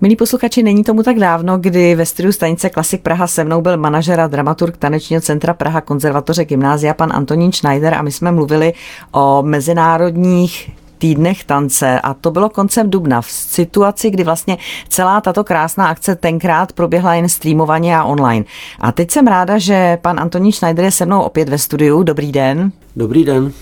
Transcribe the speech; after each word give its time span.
Milí 0.00 0.16
posluchači, 0.16 0.62
není 0.62 0.84
tomu 0.84 1.02
tak 1.02 1.18
dávno, 1.18 1.58
kdy 1.58 1.94
ve 1.94 2.06
studiu 2.06 2.32
stanice 2.32 2.70
Klasik 2.70 3.02
Praha 3.02 3.26
se 3.26 3.44
mnou 3.44 3.60
byl 3.60 3.76
manažer 3.76 4.20
a 4.20 4.26
dramaturg 4.26 4.76
Tanečního 4.76 5.22
centra 5.22 5.54
Praha 5.54 5.80
konzervatoře 5.80 6.44
gymnázia 6.44 6.94
pan 6.94 7.12
Antonín 7.12 7.52
Schneider 7.52 7.94
a 7.94 8.02
my 8.02 8.12
jsme 8.12 8.32
mluvili 8.32 8.72
o 9.12 9.42
mezinárodních 9.42 10.70
týdnech 10.98 11.44
tance 11.44 12.00
a 12.00 12.14
to 12.14 12.30
bylo 12.30 12.48
koncem 12.48 12.90
dubna 12.90 13.20
v 13.20 13.30
situaci, 13.30 14.10
kdy 14.10 14.24
vlastně 14.24 14.58
celá 14.88 15.20
tato 15.20 15.44
krásná 15.44 15.86
akce 15.86 16.16
tenkrát 16.16 16.72
proběhla 16.72 17.14
jen 17.14 17.28
streamovaně 17.28 17.96
a 17.96 18.04
online. 18.04 18.44
A 18.80 18.92
teď 18.92 19.10
jsem 19.10 19.26
ráda, 19.26 19.58
že 19.58 19.98
pan 20.02 20.20
Antonín 20.20 20.52
Schneider 20.52 20.84
je 20.84 20.90
se 20.90 21.06
mnou 21.06 21.22
opět 21.22 21.48
ve 21.48 21.58
studiu. 21.58 22.02
Dobrý 22.02 22.32
den. 22.32 22.72
Dobrý 22.96 23.24
den. 23.24 23.52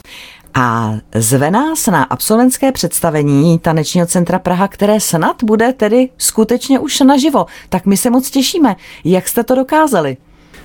A 0.55 0.95
zve 1.14 1.50
nás 1.50 1.87
na 1.87 2.02
absolventské 2.02 2.73
představení 2.73 3.59
Tanečního 3.59 4.07
centra 4.07 4.39
Praha, 4.39 4.69
které 4.69 5.00
snad 5.00 5.45
bude 5.45 5.73
tedy 5.73 6.09
skutečně 6.19 6.79
už 6.79 7.00
naživo. 7.00 7.46
Tak 7.69 7.87
my 7.87 7.96
se 7.96 8.11
moc 8.11 8.30
těšíme. 8.30 8.77
Jak 9.05 9.28
jste 9.28 9.45
to 9.45 9.55
dokázali? 9.55 10.16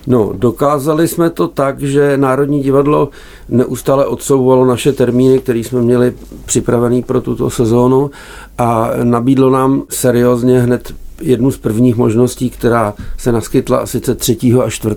No, 0.07 0.33
dokázali 0.33 1.07
jsme 1.07 1.29
to 1.29 1.47
tak, 1.47 1.79
že 1.81 2.17
Národní 2.17 2.63
divadlo 2.63 3.09
neustále 3.49 4.05
odsouvalo 4.05 4.65
naše 4.65 4.93
termíny, 4.93 5.39
které 5.39 5.59
jsme 5.59 5.81
měli 5.81 6.13
připravený 6.45 7.03
pro 7.03 7.21
tuto 7.21 7.49
sezónu 7.49 8.11
a 8.57 8.89
nabídlo 9.03 9.49
nám 9.49 9.83
seriózně 9.89 10.59
hned 10.59 10.93
jednu 11.21 11.51
z 11.51 11.57
prvních 11.57 11.95
možností, 11.95 12.49
která 12.49 12.93
se 13.17 13.31
naskytla 13.31 13.77
a 13.77 13.85
sice 13.85 14.15
3. 14.15 14.37
a 14.65 14.69
4. 14.69 14.95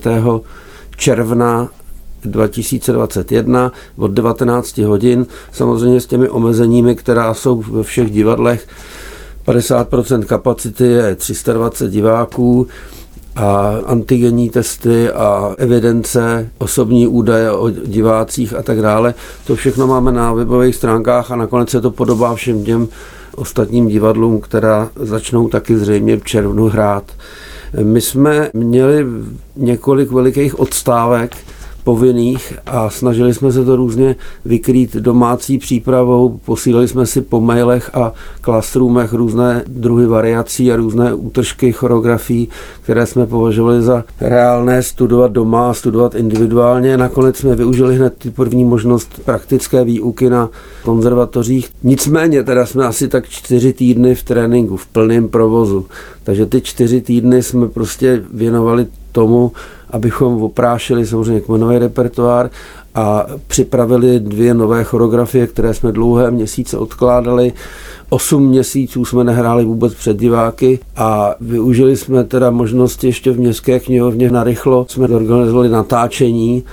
června 0.97 1.69
2021 2.25 3.73
od 3.97 4.11
19 4.11 4.79
hodin, 4.79 5.27
samozřejmě 5.53 6.01
s 6.01 6.07
těmi 6.07 6.29
omezeními, 6.29 6.97
která 6.97 7.35
jsou 7.35 7.63
ve 7.71 7.83
všech 7.83 8.11
divadlech. 8.11 8.67
50% 9.47 10.25
kapacity 10.25 10.85
je 10.85 11.15
320 11.15 11.91
diváků 11.91 12.67
a 13.37 13.75
antigenní 13.87 14.51
testy 14.51 15.11
a 15.11 15.55
evidence, 15.59 16.51
osobní 16.59 17.07
údaje 17.07 17.53
o 17.53 17.71
divácích 17.71 18.55
a 18.55 18.63
tak 18.63 18.83
dále. 18.83 19.15
To 19.47 19.57
všechno 19.57 19.87
máme 19.87 20.13
na 20.13 20.33
webových 20.33 20.75
stránkách 20.75 21.31
a 21.31 21.37
nakonec 21.37 21.71
se 21.71 21.81
to 21.81 21.91
podobá 21.91 22.35
všem 22.35 22.65
těm 22.65 22.89
ostatním 23.37 23.89
divadlům, 23.89 24.41
která 24.41 24.89
začnou 24.97 25.49
taky 25.49 25.79
zřejmě 25.79 26.17
v 26.17 26.25
červnu 26.25 26.69
hrát. 26.69 27.05
My 27.83 28.01
jsme 28.01 28.51
měli 28.53 29.07
několik 29.57 30.11
velikých 30.11 30.61
odstávek, 30.61 31.37
povinných 31.85 32.53
a 32.67 32.91
snažili 32.91 33.35
jsme 33.35 33.53
se 33.53 33.65
to 33.65 33.77
různě 33.77 34.17
vykrýt 34.45 34.97
domácí 34.97 35.59
přípravou, 35.59 36.41
posílali 36.45 36.89
jsme 36.89 37.07
si 37.07 37.21
po 37.21 37.41
mailech 37.41 37.91
a 37.95 38.13
classroomech 38.41 39.13
různé 39.13 39.65
druhy 39.67 40.07
variací 40.07 40.73
a 40.73 40.77
různé 40.77 41.15
útržky 41.15 41.73
choreografií, 41.73 42.49
které 42.83 43.07
jsme 43.07 43.27
považovali 43.27 43.83
za 43.83 44.05
reálné 44.21 44.83
studovat 44.83 45.33
doma 45.33 45.71
a 45.71 45.75
studovat 45.75 46.15
individuálně. 46.15 46.97
Nakonec 46.97 47.37
jsme 47.37 47.57
využili 47.57 47.97
hned 47.97 48.15
ty 48.19 48.31
první 48.31 48.65
možnost 48.65 49.21
praktické 49.25 49.85
výuky 49.85 50.31
na 50.31 50.51
konzervatořích. 50.83 51.69
Nicméně 51.83 52.43
teda 52.43 52.67
jsme 52.67 52.87
asi 52.87 53.09
tak 53.09 53.29
čtyři 53.29 53.73
týdny 53.73 54.15
v 54.15 54.23
tréninku, 54.23 54.77
v 54.77 54.87
plném 54.87 55.29
provozu. 55.29 55.87
Takže 56.25 56.47
ty 56.47 56.61
čtyři 56.61 57.01
týdny 57.01 57.43
jsme 57.43 57.69
prostě 57.69 58.25
věnovali 58.33 58.87
tomu, 59.13 59.53
abychom 59.91 60.43
oprášili 60.43 61.07
samozřejmě 61.07 61.41
kmenový 61.41 61.79
repertoár 61.79 62.51
a 62.95 63.27
připravili 63.47 64.21
dvě 64.21 64.55
nové 64.55 64.85
choreografie, 64.85 65.47
které 65.47 65.75
jsme 65.75 65.93
dlouhé 65.93 66.31
měsíce 66.31 66.79
odkládali. 66.79 67.53
Osm 68.11 68.49
měsíců 68.49 69.05
jsme 69.05 69.25
nehráli 69.25 69.65
vůbec 69.65 69.95
před 69.95 70.17
diváky 70.17 70.79
a 70.97 71.35
využili 71.41 71.97
jsme 71.97 72.25
teda 72.25 72.51
možnosti 72.51 73.07
ještě 73.07 73.31
v 73.31 73.39
městské 73.39 73.81
knihovně 73.81 74.31
narychlo. 74.31 74.87
Jsme 74.89 75.09
organizovali 75.09 75.69
natáčení 75.69 76.65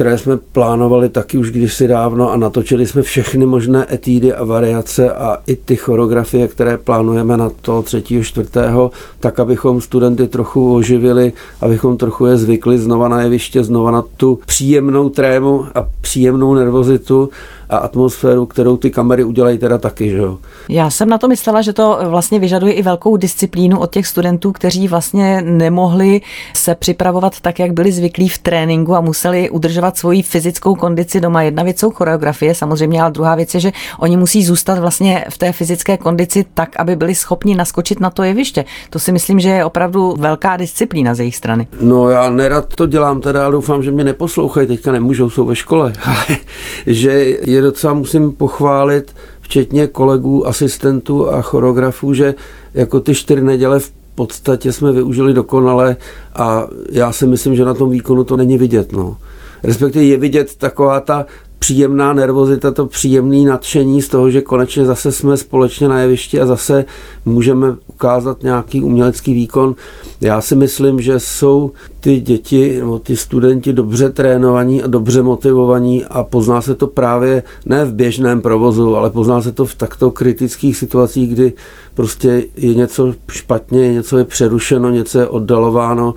které 0.00 0.18
jsme 0.18 0.36
plánovali 0.36 1.08
taky 1.08 1.38
už 1.38 1.50
kdysi 1.50 1.88
dávno 1.88 2.32
a 2.32 2.36
natočili 2.36 2.86
jsme 2.86 3.02
všechny 3.02 3.46
možné 3.46 3.86
etídy 3.94 4.32
a 4.34 4.44
variace 4.44 5.12
a 5.12 5.38
i 5.46 5.56
ty 5.56 5.76
choreografie, 5.76 6.48
které 6.48 6.78
plánujeme 6.78 7.36
na 7.36 7.50
to 7.62 7.82
třetího, 7.82 8.24
čtvrtého, 8.24 8.90
tak 9.20 9.40
abychom 9.40 9.80
studenty 9.80 10.28
trochu 10.28 10.74
oživili, 10.74 11.32
abychom 11.60 11.96
trochu 11.96 12.26
je 12.26 12.36
zvykli 12.36 12.78
znova 12.78 13.08
na 13.08 13.22
jeviště, 13.22 13.64
znova 13.64 13.90
na 13.90 14.04
tu 14.16 14.38
příjemnou 14.46 15.08
trému 15.08 15.66
a 15.74 15.86
příjemnou 16.00 16.54
nervozitu 16.54 17.30
a 17.70 17.76
atmosféru, 17.76 18.46
kterou 18.46 18.76
ty 18.76 18.90
kamery 18.90 19.24
udělají 19.24 19.58
teda 19.58 19.78
taky. 19.78 20.10
Že 20.10 20.16
jo? 20.16 20.38
Já 20.68 20.90
jsem 20.90 21.08
na 21.08 21.18
to 21.18 21.28
myslela, 21.28 21.62
že 21.62 21.72
to 21.72 21.98
vlastně 22.08 22.38
vyžaduje 22.38 22.72
i 22.72 22.82
velkou 22.82 23.16
disciplínu 23.16 23.78
od 23.78 23.90
těch 23.90 24.06
studentů, 24.06 24.52
kteří 24.52 24.88
vlastně 24.88 25.42
nemohli 25.42 26.20
se 26.54 26.74
připravovat 26.74 27.40
tak, 27.40 27.58
jak 27.58 27.72
byli 27.72 27.92
zvyklí 27.92 28.28
v 28.28 28.38
tréninku 28.38 28.94
a 28.94 29.00
museli 29.00 29.50
udržovat 29.50 29.96
svoji 29.96 30.22
fyzickou 30.22 30.74
kondici 30.74 31.20
doma. 31.20 31.42
Jedna 31.42 31.62
věc 31.62 31.78
jsou 31.78 31.90
choreografie 31.90 32.54
samozřejmě, 32.54 33.02
ale 33.02 33.10
druhá 33.10 33.34
věc 33.34 33.54
je, 33.54 33.60
že 33.60 33.72
oni 33.98 34.16
musí 34.16 34.44
zůstat 34.44 34.78
vlastně 34.78 35.24
v 35.30 35.38
té 35.38 35.52
fyzické 35.52 35.96
kondici 35.96 36.44
tak, 36.54 36.80
aby 36.80 36.96
byli 36.96 37.14
schopni 37.14 37.54
naskočit 37.54 38.00
na 38.00 38.10
to 38.10 38.22
jeviště. 38.22 38.64
To 38.90 38.98
si 38.98 39.12
myslím, 39.12 39.40
že 39.40 39.48
je 39.48 39.64
opravdu 39.64 40.14
velká 40.18 40.56
disciplína 40.56 41.14
z 41.14 41.18
jejich 41.18 41.36
strany. 41.36 41.66
No 41.80 42.08
já 42.08 42.30
nerad 42.30 42.74
to 42.74 42.86
dělám, 42.86 43.20
teda 43.20 43.50
doufám, 43.50 43.82
že 43.82 43.90
mě 43.90 44.04
neposlouchají, 44.04 44.66
teďka 44.66 44.92
nemůžou, 44.92 45.30
jsou 45.30 45.44
ve 45.44 45.56
škole, 45.56 45.92
že 46.86 47.10
je 47.42 47.59
docela 47.60 47.94
musím 47.94 48.32
pochválit, 48.32 49.14
včetně 49.40 49.86
kolegů, 49.86 50.46
asistentů 50.46 51.30
a 51.30 51.42
choreografů, 51.42 52.14
že 52.14 52.34
jako 52.74 53.00
ty 53.00 53.14
čtyři 53.14 53.42
neděle 53.42 53.80
v 53.80 53.92
podstatě 54.14 54.72
jsme 54.72 54.92
využili 54.92 55.34
dokonale 55.34 55.96
a 56.34 56.66
já 56.90 57.12
si 57.12 57.26
myslím, 57.26 57.56
že 57.56 57.64
na 57.64 57.74
tom 57.74 57.90
výkonu 57.90 58.24
to 58.24 58.36
není 58.36 58.58
vidět. 58.58 58.92
No. 58.92 59.16
Respektive 59.62 60.04
je 60.04 60.16
vidět 60.16 60.56
taková 60.56 61.00
ta 61.00 61.26
příjemná 61.60 62.12
nervozita, 62.12 62.70
to 62.70 62.86
příjemné 62.86 63.50
nadšení 63.50 64.02
z 64.02 64.08
toho, 64.08 64.30
že 64.30 64.40
konečně 64.40 64.84
zase 64.84 65.12
jsme 65.12 65.36
společně 65.36 65.88
na 65.88 66.00
jevišti 66.00 66.40
a 66.40 66.46
zase 66.46 66.84
můžeme 67.24 67.76
ukázat 67.86 68.42
nějaký 68.42 68.82
umělecký 68.82 69.34
výkon. 69.34 69.74
Já 70.20 70.40
si 70.40 70.56
myslím, 70.56 71.00
že 71.00 71.20
jsou 71.20 71.70
ty 72.00 72.20
děti 72.20 72.78
nebo 72.78 72.98
ty 72.98 73.16
studenti 73.16 73.72
dobře 73.72 74.10
trénovaní 74.10 74.82
a 74.82 74.86
dobře 74.86 75.22
motivovaní 75.22 76.04
a 76.04 76.22
pozná 76.22 76.62
se 76.62 76.74
to 76.74 76.86
právě 76.86 77.42
ne 77.66 77.84
v 77.84 77.94
běžném 77.94 78.40
provozu, 78.40 78.96
ale 78.96 79.10
pozná 79.10 79.42
se 79.42 79.52
to 79.52 79.64
v 79.64 79.74
takto 79.74 80.10
kritických 80.10 80.76
situacích, 80.76 81.34
kdy 81.34 81.52
prostě 81.94 82.44
je 82.56 82.74
něco 82.74 83.14
špatně, 83.30 83.92
něco 83.92 84.18
je 84.18 84.24
přerušeno, 84.24 84.90
něco 84.90 85.18
je 85.18 85.26
oddalováno 85.26 86.14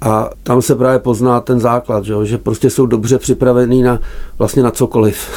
a 0.00 0.30
tam 0.42 0.62
se 0.62 0.74
právě 0.74 0.98
pozná 0.98 1.40
ten 1.40 1.60
základ, 1.60 2.04
že, 2.04 2.14
že 2.22 2.38
prostě 2.38 2.70
jsou 2.70 2.86
dobře 2.86 3.18
připravení 3.18 3.82
na 3.82 3.98
vlastně 4.38 4.62
na 4.62 4.70
cokoliv. 4.70 5.28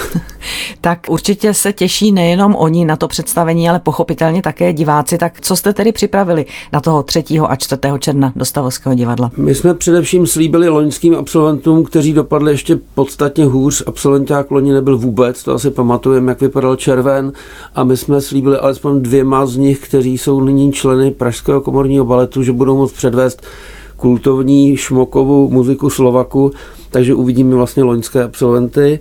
tak 0.81 0.99
určitě 1.09 1.53
se 1.53 1.73
těší 1.73 2.11
nejenom 2.11 2.55
oni 2.55 2.85
na 2.85 2.95
to 2.95 3.07
představení, 3.07 3.69
ale 3.69 3.79
pochopitelně 3.79 4.41
také 4.41 4.73
diváci. 4.73 5.17
Tak 5.17 5.41
co 5.41 5.55
jste 5.55 5.73
tedy 5.73 5.91
připravili 5.91 6.45
na 6.73 6.81
toho 6.81 7.03
3. 7.03 7.23
a 7.47 7.55
4. 7.55 7.81
června 7.99 8.33
do 8.35 8.45
Stavovského 8.45 8.95
divadla? 8.95 9.31
My 9.37 9.55
jsme 9.55 9.73
především 9.73 10.27
slíbili 10.27 10.69
loňským 10.69 11.15
absolventům, 11.15 11.83
kteří 11.83 12.13
dopadli 12.13 12.51
ještě 12.51 12.79
podstatně 12.95 13.45
hůř. 13.45 13.83
Absolventák 13.87 14.51
loni 14.51 14.73
nebyl 14.73 14.97
vůbec, 14.97 15.43
to 15.43 15.53
asi 15.53 15.71
pamatujeme, 15.71 16.31
jak 16.31 16.41
vypadal 16.41 16.75
červen. 16.75 17.31
A 17.75 17.83
my 17.83 17.97
jsme 17.97 18.21
slíbili 18.21 18.57
alespoň 18.57 19.01
dvěma 19.01 19.45
z 19.45 19.57
nich, 19.57 19.79
kteří 19.79 20.17
jsou 20.17 20.41
nyní 20.41 20.71
členy 20.71 21.11
Pražského 21.11 21.61
komorního 21.61 22.05
baletu, 22.05 22.43
že 22.43 22.51
budou 22.51 22.77
moct 22.77 22.93
předvést 22.93 23.41
kultovní 24.03 24.77
šmokovou 24.77 25.49
muziku 25.49 25.89
Slovaku, 25.89 26.51
takže 26.89 27.13
uvidíme 27.13 27.55
vlastně 27.55 27.83
loňské 27.83 28.23
absolventy. 28.23 28.99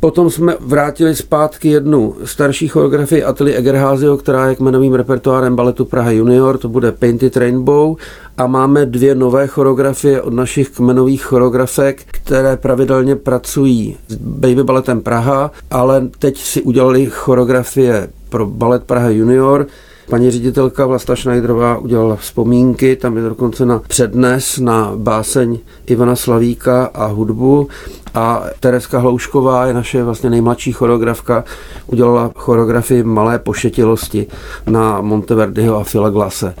Potom 0.00 0.30
jsme 0.30 0.56
vrátili 0.60 1.16
zpátky 1.16 1.68
jednu 1.68 2.14
starší 2.24 2.68
choreografii 2.68 3.24
Ateli 3.24 3.54
Egerházio, 3.54 4.16
která 4.16 4.48
je 4.48 4.54
kmenovým 4.54 4.94
repertoárem 4.94 5.56
baletu 5.56 5.84
Praha 5.84 6.10
Junior, 6.10 6.58
to 6.58 6.68
bude 6.68 6.92
Painted 6.92 7.36
Rainbow 7.36 7.96
a 8.36 8.46
máme 8.46 8.86
dvě 8.86 9.14
nové 9.14 9.46
choreografie 9.46 10.22
od 10.22 10.32
našich 10.32 10.70
kmenových 10.70 11.22
choreografek, 11.22 12.02
které 12.10 12.56
pravidelně 12.56 13.16
pracují 13.16 13.96
s 14.08 14.14
Baby 14.16 14.64
Baletem 14.64 15.00
Praha, 15.00 15.50
ale 15.70 16.08
teď 16.18 16.38
si 16.38 16.62
udělali 16.62 17.06
choreografie 17.06 18.08
pro 18.28 18.46
balet 18.46 18.84
Praha 18.84 19.08
Junior, 19.08 19.66
Paní 20.08 20.30
ředitelka 20.30 20.86
Vlasta 20.86 21.16
Schneiderová 21.16 21.78
udělala 21.78 22.16
vzpomínky, 22.16 22.96
tam 22.96 23.16
je 23.16 23.22
dokonce 23.22 23.66
na 23.66 23.78
přednes 23.78 24.58
na 24.58 24.92
báseň 24.96 25.58
Ivana 25.86 26.16
Slavíka 26.16 26.84
a 26.94 27.06
hudbu 27.06 27.68
a 28.14 28.44
Tereska 28.60 28.98
Hloušková 28.98 29.66
je 29.66 29.74
naše 29.74 30.02
vlastně 30.02 30.30
nejmladší 30.30 30.72
choreografka, 30.72 31.44
udělala 31.86 32.30
choreografii 32.36 33.02
Malé 33.02 33.38
pošetilosti 33.38 34.26
na 34.66 35.00
Monteverdiho 35.00 35.76
a 35.76 35.84
Fila 35.84 36.10
Glase. 36.10 36.54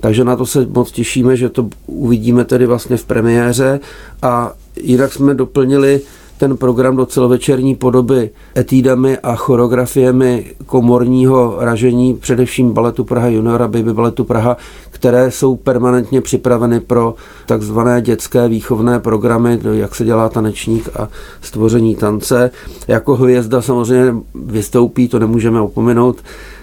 Takže 0.00 0.24
na 0.24 0.36
to 0.36 0.46
se 0.46 0.66
moc 0.70 0.92
těšíme, 0.92 1.36
že 1.36 1.48
to 1.48 1.68
uvidíme 1.86 2.44
tedy 2.44 2.66
vlastně 2.66 2.96
v 2.96 3.04
premiéře 3.04 3.80
a 4.22 4.52
jinak 4.76 5.12
jsme 5.12 5.34
doplnili 5.34 6.00
ten 6.40 6.56
program 6.56 6.96
do 6.96 7.06
celovečerní 7.06 7.74
podoby 7.74 8.30
etídami 8.56 9.18
a 9.18 9.34
choreografiemi 9.34 10.46
komorního 10.66 11.56
ražení, 11.58 12.14
především 12.14 12.72
baletu 12.72 13.04
Praha 13.04 13.28
Juniora, 13.28 13.68
Baby 13.68 13.92
baletu 13.94 14.24
Praha, 14.24 14.56
které 14.90 15.30
jsou 15.30 15.56
permanentně 15.56 16.20
připraveny 16.20 16.80
pro 16.80 17.14
takzvané 17.46 18.02
dětské 18.02 18.48
výchovné 18.48 18.98
programy, 18.98 19.58
jak 19.72 19.94
se 19.94 20.04
dělá 20.04 20.28
tanečník 20.28 20.88
a 20.98 21.08
stvoření 21.40 21.96
tance. 21.96 22.50
Jako 22.88 23.16
hvězda 23.16 23.62
samozřejmě 23.62 24.14
vystoupí, 24.34 25.08
to 25.08 25.18
nemůžeme 25.18 25.60
opomenout, 25.60 26.16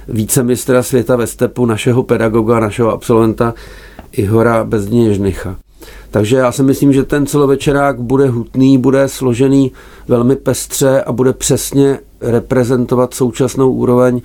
vícemistra 0.08 0.84
světa 0.84 1.16
ve 1.16 1.28
stepu, 1.28 1.66
našeho 1.66 2.04
pedagoga, 2.04 2.60
našeho 2.60 2.92
absolventa 2.92 3.54
Ihora 4.12 4.64
Bezdněžnycha. 4.64 5.56
Takže 6.12 6.38
já 6.38 6.52
si 6.52 6.64
myslím, 6.64 6.94
že 6.94 7.04
ten 7.04 7.26
celovečerák 7.26 8.02
bude 8.02 8.30
hutný, 8.30 8.78
bude 8.78 9.08
složený 9.08 9.72
velmi 10.08 10.36
pestře 10.36 11.02
a 11.02 11.12
bude 11.12 11.34
přesně 11.34 12.00
reprezentovat 12.22 13.14
současnou 13.14 13.72
úroveň 13.72 14.22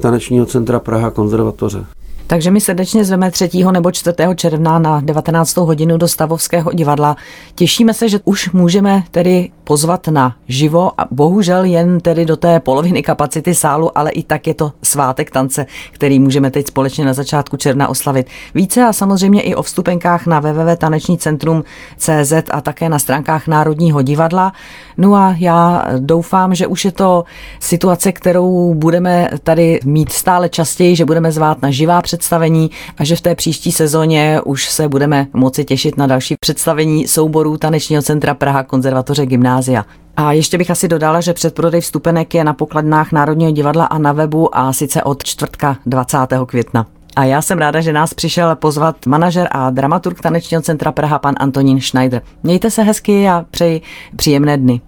tanečního 0.00 0.46
centra 0.46 0.80
Praha 0.80 1.10
konzervatoře. 1.10 1.86
Takže 2.26 2.50
my 2.50 2.60
srdečně 2.60 3.04
zveme 3.04 3.30
3. 3.30 3.50
nebo 3.72 3.92
4. 3.92 4.16
června 4.34 4.78
na 4.78 5.00
19. 5.00 5.56
hodinu 5.56 5.96
do 5.96 6.08
Stavovského 6.08 6.72
divadla. 6.72 7.16
Těšíme 7.54 7.94
se, 7.94 8.08
že 8.08 8.20
už 8.24 8.52
můžeme 8.52 9.02
tedy 9.10 9.50
pozvat 9.64 10.08
na 10.08 10.36
živo 10.48 11.00
a 11.00 11.04
bohužel 11.10 11.64
jen 11.64 12.00
tedy 12.00 12.24
do 12.24 12.36
té 12.36 12.60
poloviny 12.60 13.02
kapacity 13.02 13.54
sálu, 13.54 13.98
ale 13.98 14.10
i 14.10 14.22
tak 14.22 14.46
je 14.46 14.54
to 14.54 14.72
svátek 14.82 15.30
tance, 15.30 15.66
který 15.92 16.18
můžeme 16.18 16.50
teď 16.50 16.66
společně 16.66 17.04
na 17.04 17.12
začátku 17.12 17.56
června 17.56 17.88
oslavit. 17.88 18.26
Více 18.54 18.84
a 18.84 18.92
samozřejmě 18.92 19.40
i 19.40 19.54
o 19.54 19.62
vstupenkách 19.62 20.26
na 20.26 20.40
www.tanečnícentrum.cz 20.40 22.32
a 22.50 22.60
také 22.60 22.88
na 22.88 22.98
stránkách 22.98 23.46
Národního 23.46 24.02
divadla. 24.02 24.52
No 24.96 25.14
a 25.14 25.34
já 25.38 25.84
doufám, 25.98 26.54
že 26.54 26.66
už 26.66 26.84
je 26.84 26.92
to 26.92 27.24
situace, 27.60 28.12
kterou 28.12 28.74
budeme 28.74 29.28
tady 29.42 29.80
mít 29.84 30.12
stále 30.12 30.48
častěji, 30.48 30.96
že 30.96 31.04
budeme 31.04 31.32
zvát 31.32 31.62
na 31.62 31.70
živá 31.70 32.02
představení 32.14 32.70
a 32.98 33.04
že 33.04 33.16
v 33.16 33.20
té 33.20 33.34
příští 33.34 33.72
sezóně 33.72 34.40
už 34.44 34.70
se 34.70 34.88
budeme 34.88 35.26
moci 35.32 35.64
těšit 35.64 35.96
na 35.96 36.06
další 36.06 36.34
představení 36.40 37.08
souborů 37.08 37.56
Tanečního 37.56 38.02
centra 38.02 38.34
Praha 38.34 38.62
konzervatoře 38.62 39.26
gymnázia. 39.26 39.84
A 40.16 40.32
ještě 40.32 40.58
bych 40.58 40.70
asi 40.70 40.88
dodala, 40.88 41.20
že 41.20 41.32
předprodej 41.32 41.80
vstupenek 41.80 42.34
je 42.34 42.44
na 42.44 42.54
pokladnách 42.54 43.12
Národního 43.12 43.50
divadla 43.50 43.84
a 43.84 43.98
na 43.98 44.12
webu 44.12 44.56
a 44.56 44.72
sice 44.72 45.02
od 45.02 45.24
čtvrtka 45.24 45.76
20. 45.86 46.18
května. 46.46 46.86
A 47.16 47.24
já 47.24 47.42
jsem 47.42 47.58
ráda, 47.58 47.80
že 47.80 47.92
nás 47.92 48.14
přišel 48.14 48.56
pozvat 48.56 49.06
manažer 49.06 49.48
a 49.50 49.70
dramaturg 49.70 50.20
Tanečního 50.20 50.62
centra 50.62 50.92
Praha 50.92 51.18
pan 51.18 51.34
Antonín 51.38 51.80
Schneider. 51.80 52.22
Mějte 52.42 52.70
se 52.70 52.82
hezky 52.82 53.28
a 53.28 53.44
přeji 53.50 53.80
příjemné 54.16 54.56
dny. 54.56 54.80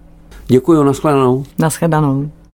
Děkuji, 0.47 0.83
nashledanou. 0.83 1.43
Nashledanou. 1.59 2.29